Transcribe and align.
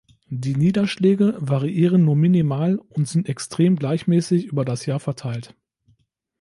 Die 0.31 0.55
Niederschläge 0.55 1.35
variieren 1.37 2.03
nur 2.05 2.15
minimal 2.15 2.77
und 2.89 3.07
sind 3.07 3.29
extrem 3.29 3.75
gleichmäßig 3.75 4.45
über 4.47 4.65
das 4.65 4.87
Jahr 4.87 4.99
verteilt. 4.99 5.53